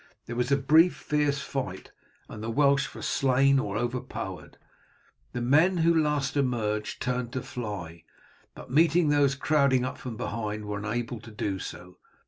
There 0.25 0.35
was 0.35 0.51
a 0.51 0.57
brief 0.57 0.95
fierce 0.95 1.41
fight, 1.41 1.91
and 2.27 2.41
the 2.41 2.49
Welsh 2.49 2.95
were 2.95 3.03
slain 3.03 3.59
or 3.59 3.77
overpowered. 3.77 4.57
The 5.31 5.41
men 5.41 5.77
who 5.77 5.93
last 5.93 6.35
emerged 6.35 6.99
turned 7.03 7.31
to 7.33 7.43
fly, 7.43 8.03
but 8.55 8.71
meeting 8.71 9.09
those 9.09 9.35
crowding 9.35 9.85
up 9.85 9.99
from 9.99 10.17
behind 10.17 10.65
were 10.65 10.79
unable 10.79 11.19
to 11.19 11.29
do 11.29 11.59
so. 11.59 11.99